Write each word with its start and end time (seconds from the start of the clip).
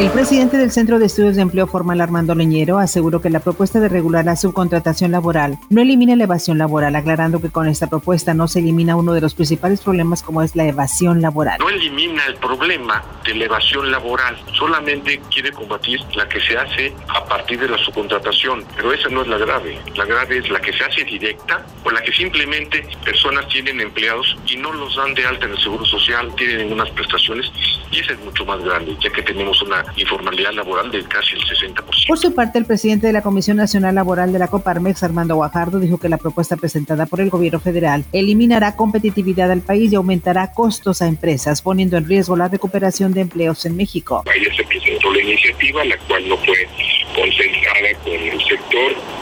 El 0.00 0.08
presidente 0.12 0.56
del 0.56 0.70
Centro 0.70 0.98
de 0.98 1.04
Estudios 1.04 1.36
de 1.36 1.42
Empleo 1.42 1.66
Formal 1.66 2.00
Armando 2.00 2.34
Leñero 2.34 2.78
aseguró 2.78 3.20
que 3.20 3.28
la 3.28 3.40
propuesta 3.40 3.80
de 3.80 3.90
regular 3.90 4.24
la 4.24 4.34
subcontratación 4.34 5.12
laboral 5.12 5.58
no 5.68 5.82
elimina 5.82 6.16
la 6.16 6.24
evasión 6.24 6.56
laboral, 6.56 6.96
aclarando 6.96 7.42
que 7.42 7.50
con 7.50 7.68
esta 7.68 7.86
propuesta 7.86 8.32
no 8.32 8.48
se 8.48 8.60
elimina 8.60 8.96
uno 8.96 9.12
de 9.12 9.20
los 9.20 9.34
principales 9.34 9.82
problemas 9.82 10.22
como 10.22 10.40
es 10.40 10.56
la 10.56 10.64
evasión 10.64 11.20
laboral. 11.20 11.58
No 11.60 11.68
elimina 11.68 12.24
el 12.24 12.36
problema 12.36 13.04
de 13.26 13.34
la 13.34 13.44
evasión 13.44 13.90
laboral, 13.90 14.42
solamente 14.54 15.20
quiere 15.30 15.52
combatir 15.52 16.00
la 16.14 16.26
que 16.26 16.40
se 16.40 16.56
hace 16.56 16.94
a 17.08 17.22
partir 17.26 17.60
de 17.60 17.68
la 17.68 17.76
subcontratación, 17.76 18.64
pero 18.76 18.94
esa 18.94 19.10
no 19.10 19.20
es 19.20 19.28
la 19.28 19.36
grave. 19.36 19.78
La 19.96 20.06
grave 20.06 20.38
es 20.38 20.48
la 20.48 20.62
que 20.62 20.72
se 20.72 20.82
hace 20.82 21.04
directa 21.04 21.66
o 21.84 21.90
la 21.90 22.00
que 22.00 22.12
simplemente 22.12 22.88
personas 23.04 23.46
tienen 23.48 23.78
empleados 23.82 24.34
y 24.46 24.56
no 24.56 24.72
los 24.72 24.96
dan 24.96 25.12
de 25.12 25.26
alta 25.26 25.44
en 25.44 25.52
el 25.52 25.58
Seguro 25.58 25.84
Social, 25.84 26.34
tienen 26.36 26.72
unas 26.72 26.88
prestaciones 26.88 27.52
y 27.92 27.98
esa 27.98 28.14
es 28.14 28.20
mucho 28.20 28.46
más 28.46 28.64
grande, 28.64 28.96
ya 28.98 29.10
que 29.10 29.20
tenemos 29.20 29.60
una 29.60 29.84
informalidad 29.96 30.52
laboral 30.52 30.90
de 30.90 31.02
casi 31.04 31.34
el 31.34 31.42
60%. 31.42 32.06
Por 32.06 32.18
su 32.18 32.34
parte, 32.34 32.58
el 32.58 32.64
presidente 32.64 33.06
de 33.06 33.12
la 33.12 33.22
Comisión 33.22 33.56
Nacional 33.56 33.94
Laboral 33.94 34.32
de 34.32 34.38
la 34.38 34.48
Coparmex, 34.48 35.02
Armando 35.02 35.36
Guajardo, 35.36 35.78
dijo 35.78 35.98
que 35.98 36.08
la 36.08 36.18
propuesta 36.18 36.56
presentada 36.56 37.06
por 37.06 37.20
el 37.20 37.30
gobierno 37.30 37.60
federal 37.60 38.04
eliminará 38.12 38.76
competitividad 38.76 39.50
al 39.50 39.60
país 39.60 39.92
y 39.92 39.96
aumentará 39.96 40.52
costos 40.52 41.02
a 41.02 41.06
empresas, 41.06 41.62
poniendo 41.62 41.96
en 41.96 42.06
riesgo 42.06 42.36
la 42.36 42.48
recuperación 42.48 43.12
de 43.12 43.22
empleos 43.22 43.64
en 43.66 43.76
México. 43.76 44.24
Ayer 44.34 44.54
se 44.54 44.64
presentó 44.64 45.12
la 45.12 45.22
iniciativa, 45.22 45.84
la 45.84 45.96
cual 45.98 46.28
no 46.28 46.36
fue 46.38 46.54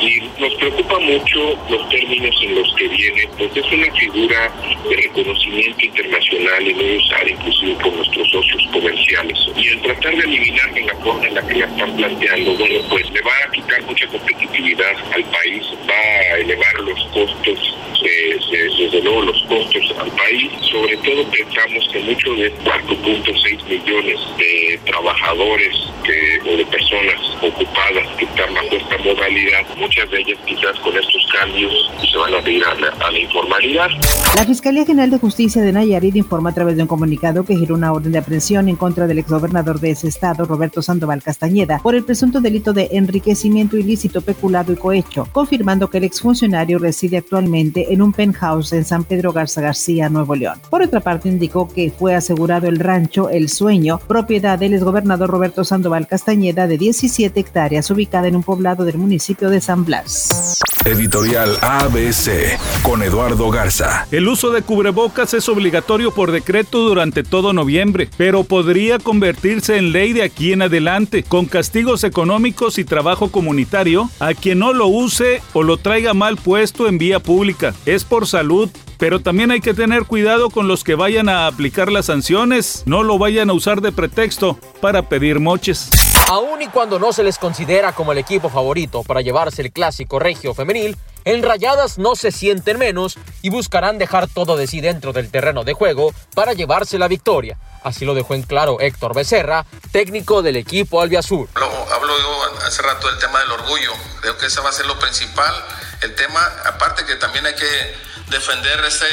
y 0.00 0.20
nos 0.40 0.54
preocupa 0.54 0.98
mucho 1.00 1.58
los 1.68 1.88
términos 1.88 2.34
en 2.42 2.54
los 2.54 2.74
que 2.74 2.88
viene, 2.88 3.28
porque 3.38 3.60
es 3.60 3.72
una 3.72 3.92
figura 3.92 4.52
de 4.88 4.96
reconocimiento 4.96 5.84
internacional 5.84 6.68
y 6.68 6.74
muy 6.74 6.96
usada 6.98 7.28
inclusive 7.28 7.74
por 7.74 7.92
nuestros 7.92 8.30
socios 8.30 8.68
comerciales. 8.72 9.38
Y 9.56 9.68
el 9.68 9.80
tratar 9.82 10.16
de 10.16 10.24
eliminar 10.24 10.78
en 10.78 10.86
la 10.86 10.94
forma 10.96 11.26
en 11.26 11.34
la 11.34 11.46
que 11.46 11.54
la 11.54 11.66
están 11.66 11.96
planteando, 11.96 12.54
bueno, 12.56 12.80
pues 12.90 13.10
le 13.10 13.20
va 13.22 13.32
a 13.46 13.50
quitar 13.50 13.82
mucha 13.82 14.06
competitividad 14.06 14.96
al 15.12 15.24
país, 15.24 15.64
a 15.98 16.36
elevar 16.38 16.74
los 16.80 17.00
costos, 17.12 17.74
eh, 18.04 18.38
desde 18.78 19.02
luego 19.02 19.22
los 19.22 19.42
costos 19.42 19.94
al 19.98 20.10
país, 20.12 20.50
sobre 20.70 20.96
todo 20.98 21.24
pensamos 21.30 21.88
que 21.92 21.98
muchos 22.00 22.38
de 22.38 22.52
4.6 22.64 23.64
millones 23.68 24.20
de 24.38 24.80
trabajadores 24.86 25.74
que, 26.04 26.40
o 26.48 26.56
de 26.56 26.66
personas 26.66 27.20
ocupadas 27.42 28.08
que 28.16 28.24
están 28.24 28.54
bajo 28.54 28.76
esta 28.76 28.98
modalidad, 28.98 29.76
muchas 29.76 30.10
de 30.10 30.20
ellas 30.20 30.38
quizás 30.46 30.78
con 30.80 30.96
estos 30.96 31.26
cambios 31.32 31.72
se 32.10 32.16
van 32.16 32.34
a 32.34 32.48
ir 32.48 32.64
a 32.64 32.74
la, 32.74 32.88
a 32.88 33.10
la 33.10 33.18
informalidad. 33.18 33.88
La 34.36 34.44
Fiscalía 34.44 34.86
General 34.86 35.10
de 35.10 35.18
Justicia 35.18 35.62
de 35.62 35.72
Nayarit 35.72 36.16
informa 36.16 36.50
a 36.50 36.54
través 36.54 36.76
de 36.76 36.82
un 36.82 36.88
comunicado 36.88 37.44
que 37.44 37.56
giró 37.56 37.74
una 37.74 37.92
orden 37.92 38.12
de 38.12 38.18
aprehensión 38.18 38.68
en 38.68 38.76
contra 38.76 39.06
del 39.06 39.18
exgobernador 39.18 39.80
de 39.80 39.90
ese 39.90 40.08
estado, 40.08 40.44
Roberto 40.44 40.82
Sandoval 40.82 41.22
Castañeda, 41.22 41.80
por 41.82 41.94
el 41.94 42.04
presunto 42.04 42.40
delito 42.40 42.72
de 42.72 42.88
enriquecimiento 42.92 43.76
ilícito, 43.76 44.22
peculado 44.22 44.72
y 44.72 44.76
cohecho, 44.76 45.28
confirmando 45.32 45.87
que 45.88 45.98
el 45.98 46.04
exfuncionario 46.04 46.78
reside 46.78 47.18
actualmente 47.18 47.92
en 47.92 48.02
un 48.02 48.12
penthouse 48.12 48.72
en 48.72 48.84
San 48.84 49.04
Pedro 49.04 49.32
Garza 49.32 49.60
García, 49.60 50.08
Nuevo 50.08 50.34
León. 50.34 50.60
Por 50.70 50.82
otra 50.82 51.00
parte, 51.00 51.28
indicó 51.28 51.68
que 51.68 51.90
fue 51.90 52.14
asegurado 52.14 52.68
el 52.68 52.78
rancho 52.78 53.30
El 53.30 53.48
Sueño, 53.48 54.00
propiedad 54.06 54.58
del 54.58 54.74
exgobernador 54.74 55.30
Roberto 55.30 55.64
Sandoval 55.64 56.06
Castañeda, 56.06 56.66
de 56.66 56.78
17 56.78 57.38
hectáreas, 57.38 57.90
ubicada 57.90 58.28
en 58.28 58.36
un 58.36 58.42
poblado 58.42 58.84
del 58.84 58.98
municipio 58.98 59.50
de 59.50 59.60
San 59.60 59.84
Blas. 59.84 60.58
Editorial 60.84 61.58
ABC 61.60 62.58
con 62.82 63.02
Eduardo 63.02 63.50
Garza. 63.50 64.06
El 64.10 64.28
uso 64.28 64.50
de 64.50 64.62
cubrebocas 64.62 65.34
es 65.34 65.48
obligatorio 65.48 66.12
por 66.12 66.30
decreto 66.30 66.78
durante 66.78 67.24
todo 67.24 67.52
noviembre, 67.52 68.08
pero 68.16 68.44
podría 68.44 68.98
convertirse 68.98 69.76
en 69.76 69.92
ley 69.92 70.12
de 70.12 70.22
aquí 70.22 70.52
en 70.52 70.62
adelante, 70.62 71.24
con 71.24 71.46
castigos 71.46 72.04
económicos 72.04 72.78
y 72.78 72.84
trabajo 72.84 73.30
comunitario 73.30 74.08
a 74.20 74.34
quien 74.34 74.60
no 74.60 74.72
lo 74.72 74.86
use 74.86 75.42
o 75.52 75.62
lo 75.62 75.77
traiga 75.78 76.14
mal 76.14 76.36
puesto 76.36 76.88
en 76.88 76.98
vía 76.98 77.20
pública. 77.20 77.74
Es 77.86 78.04
por 78.04 78.26
salud, 78.26 78.68
pero 78.98 79.20
también 79.20 79.50
hay 79.50 79.60
que 79.60 79.74
tener 79.74 80.04
cuidado 80.04 80.50
con 80.50 80.68
los 80.68 80.84
que 80.84 80.94
vayan 80.94 81.28
a 81.28 81.46
aplicar 81.46 81.90
las 81.90 82.06
sanciones, 82.06 82.82
no 82.86 83.02
lo 83.02 83.18
vayan 83.18 83.50
a 83.50 83.54
usar 83.54 83.80
de 83.80 83.92
pretexto 83.92 84.58
para 84.80 85.08
pedir 85.08 85.40
moches. 85.40 85.90
Aun 86.28 86.60
y 86.60 86.66
cuando 86.66 86.98
no 86.98 87.12
se 87.12 87.22
les 87.22 87.38
considera 87.38 87.92
como 87.92 88.12
el 88.12 88.18
equipo 88.18 88.50
favorito 88.50 89.02
para 89.02 89.22
llevarse 89.22 89.62
el 89.62 89.72
clásico 89.72 90.18
regio 90.18 90.52
femenil, 90.52 90.96
en 91.28 91.42
Rayadas 91.42 91.98
no 91.98 92.16
se 92.16 92.32
sienten 92.32 92.78
menos 92.78 93.18
y 93.42 93.50
buscarán 93.50 93.98
dejar 93.98 94.28
todo 94.28 94.56
de 94.56 94.66
sí 94.66 94.80
dentro 94.80 95.12
del 95.12 95.30
terreno 95.30 95.62
de 95.62 95.74
juego 95.74 96.14
para 96.34 96.54
llevarse 96.54 96.98
la 96.98 97.06
victoria. 97.06 97.58
Así 97.84 98.06
lo 98.06 98.14
dejó 98.14 98.32
en 98.32 98.44
claro 98.44 98.80
Héctor 98.80 99.14
Becerra, 99.14 99.66
técnico 99.92 100.40
del 100.40 100.56
equipo 100.56 101.02
albiazul. 101.02 101.46
Hablo, 101.54 101.92
hablo 101.92 102.18
yo 102.18 102.66
hace 102.66 102.80
rato 102.80 103.08
del 103.08 103.18
tema 103.18 103.40
del 103.40 103.50
orgullo. 103.50 103.92
Creo 104.22 104.38
que 104.38 104.46
ese 104.46 104.62
va 104.62 104.70
a 104.70 104.72
ser 104.72 104.86
lo 104.86 104.98
principal. 104.98 105.54
El 106.00 106.14
tema, 106.14 106.40
aparte 106.64 107.04
que 107.04 107.16
también 107.16 107.44
hay 107.44 107.54
que 107.54 107.94
defender 108.30 108.82
ese 108.86 109.04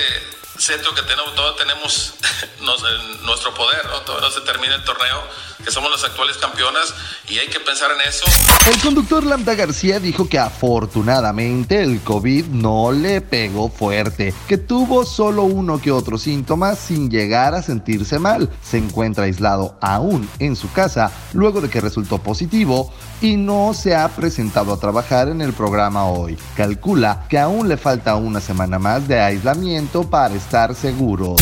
centro 0.58 0.94
que 0.94 1.02
tenemos, 1.04 1.36
todos 1.36 1.58
tenemos 1.58 2.14
nos, 2.62 2.84
nuestro 3.24 3.54
poder, 3.54 3.86
¿no? 3.86 4.02
Todavía 4.02 4.30
no 4.30 4.34
se 4.34 4.42
termina 4.42 4.76
el 4.76 4.84
torneo, 4.84 5.24
que 5.64 5.72
somos 5.72 5.92
las 5.92 6.04
actuales 6.04 6.38
campeonas 6.38 6.94
y 7.28 7.40
hay 7.40 7.48
que 7.48 7.60
pensar 7.60 7.92
en 7.92 8.02
eso. 8.08 8.26
El 8.70 8.80
conductor 8.82 9.24
Lambda 9.24 9.56
García 9.56 10.00
dijo 10.00 10.30
que 10.30 10.38
afortunadamente 10.38 11.82
el 11.82 12.02
COVID 12.02 12.46
no 12.46 12.92
le 12.92 13.22
pegó 13.22 13.70
fuerte, 13.70 14.34
que 14.48 14.58
tuvo 14.58 15.06
solo 15.06 15.44
uno 15.44 15.82
que 15.82 15.92
otro 15.92 16.18
síntoma 16.18 16.76
sin 16.76 17.10
llegar 17.10 17.56
a 17.56 17.64
sentirse 17.64 18.20
mal. 18.20 18.50
Se 18.64 18.78
encuentra 18.78 19.26
aislado 19.26 19.78
aún 19.82 20.30
en 20.40 20.56
su 20.56 20.72
casa 20.72 21.12
luego 21.34 21.62
de 21.62 21.70
que 21.70 21.82
resultó 21.82 22.20
positivo 22.20 22.94
y 23.22 23.38
no 23.38 23.74
se 23.74 23.96
ha 23.96 24.08
presentado 24.10 24.74
a 24.74 24.80
trabajar 24.80 25.30
en 25.30 25.42
el 25.42 25.54
programa 25.54 26.06
hoy. 26.06 26.38
Calcula 26.56 27.26
que 27.30 27.40
aún 27.40 27.70
le 27.70 27.78
falta 27.78 28.16
una 28.16 28.42
semana 28.42 28.78
más 28.78 29.08
de 29.08 29.20
aislamiento 29.20 30.10
para 30.10 30.36
estar 30.46 30.76
seguros. 30.76 31.42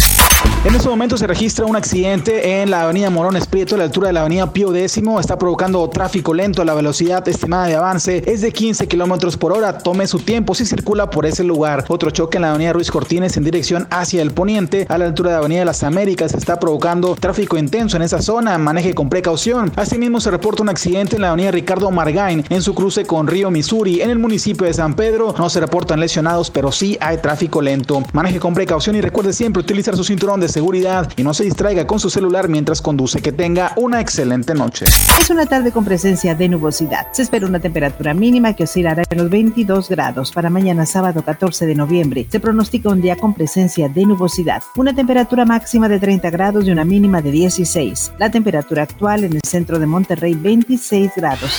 En 0.65 0.73
este 0.73 0.87
momento 0.87 1.17
se 1.17 1.27
registra 1.27 1.65
un 1.65 1.75
accidente 1.75 2.61
en 2.61 2.71
la 2.71 2.83
avenida 2.83 3.09
Morón 3.09 3.35
Espíritu, 3.35 3.75
a 3.75 3.79
la 3.79 3.83
altura 3.83 4.07
de 4.07 4.13
la 4.13 4.21
avenida 4.21 4.53
Pío 4.53 4.73
X. 4.73 5.03
Está 5.19 5.37
provocando 5.37 5.89
tráfico 5.89 6.33
lento. 6.33 6.63
La 6.63 6.73
velocidad 6.73 7.27
estimada 7.27 7.67
de 7.67 7.75
avance 7.75 8.23
es 8.25 8.39
de 8.39 8.53
15 8.53 8.87
kilómetros 8.87 9.35
por 9.35 9.51
hora. 9.51 9.77
Tome 9.79 10.07
su 10.07 10.19
tiempo 10.19 10.55
si 10.55 10.65
circula 10.65 11.09
por 11.09 11.25
ese 11.25 11.43
lugar. 11.43 11.83
Otro 11.89 12.11
choque 12.11 12.37
en 12.37 12.43
la 12.43 12.51
avenida 12.51 12.71
Ruiz 12.71 12.91
Cortines 12.91 13.35
en 13.35 13.43
dirección 13.43 13.87
hacia 13.91 14.21
el 14.21 14.31
poniente, 14.31 14.85
a 14.87 14.97
la 14.97 15.03
altura 15.03 15.31
de 15.31 15.33
la 15.33 15.39
avenida 15.39 15.65
Las 15.65 15.83
Américas. 15.83 16.33
Está 16.33 16.61
provocando 16.61 17.17
tráfico 17.19 17.57
intenso 17.57 17.97
en 17.97 18.03
esa 18.03 18.21
zona. 18.21 18.57
Maneje 18.57 18.93
con 18.93 19.09
precaución. 19.09 19.69
Asimismo, 19.75 20.21
se 20.21 20.31
reporta 20.31 20.63
un 20.63 20.69
accidente 20.69 21.17
en 21.17 21.23
la 21.23 21.31
avenida 21.31 21.51
Ricardo 21.51 21.91
Margain 21.91 22.45
en 22.49 22.61
su 22.61 22.73
cruce 22.73 23.05
con 23.05 23.27
Río 23.27 23.51
Missouri 23.51 23.99
en 23.99 24.09
el 24.09 24.17
municipio 24.17 24.65
de 24.65 24.73
San 24.73 24.93
Pedro. 24.93 25.35
No 25.37 25.49
se 25.49 25.59
reportan 25.59 25.99
lesionados, 25.99 26.49
pero 26.49 26.71
sí 26.71 26.97
hay 27.01 27.17
tráfico 27.17 27.61
lento. 27.61 28.01
Maneje 28.13 28.39
con 28.39 28.53
precaución 28.53 28.95
y 28.95 29.01
recuerde 29.01 29.33
siempre 29.33 29.59
utilizar 29.59 29.97
su 29.97 30.05
cinturón 30.33 30.39
de 30.39 30.47
seguridad 30.47 31.11
y 31.16 31.23
no 31.23 31.33
se 31.33 31.44
distraiga 31.44 31.85
con 31.85 31.99
su 31.99 32.09
celular 32.09 32.49
mientras 32.49 32.81
conduce. 32.81 33.21
Que 33.21 33.31
tenga 33.31 33.73
una 33.75 34.01
excelente 34.01 34.53
noche. 34.53 34.85
Es 35.19 35.29
una 35.29 35.45
tarde 35.45 35.71
con 35.71 35.85
presencia 35.85 36.35
de 36.35 36.49
nubosidad. 36.49 37.07
Se 37.11 37.21
espera 37.21 37.45
una 37.45 37.59
temperatura 37.59 38.13
mínima 38.13 38.53
que 38.53 38.63
oscilará 38.63 39.03
en 39.09 39.17
los 39.17 39.29
22 39.29 39.89
grados. 39.89 40.31
Para 40.31 40.49
mañana 40.49 40.85
sábado 40.85 41.23
14 41.23 41.66
de 41.66 41.75
noviembre 41.75 42.27
se 42.29 42.39
pronostica 42.39 42.89
un 42.89 43.01
día 43.01 43.16
con 43.16 43.33
presencia 43.33 43.89
de 43.89 44.05
nubosidad. 44.05 44.63
Una 44.75 44.93
temperatura 44.93 45.45
máxima 45.45 45.88
de 45.88 45.99
30 45.99 46.29
grados 46.29 46.66
y 46.66 46.72
una 46.72 46.85
mínima 46.85 47.22
de 47.22 47.31
16. 47.31 48.13
La 48.17 48.31
temperatura 48.31 48.83
actual 48.83 49.23
en 49.23 49.33
el 49.33 49.41
centro 49.45 49.79
de 49.79 49.85
Monterrey 49.85 50.33
26 50.33 51.11
grados. 51.16 51.51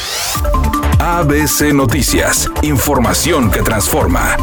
ABC 0.98 1.72
Noticias. 1.72 2.50
Información 2.62 3.50
que 3.50 3.62
transforma. 3.62 4.36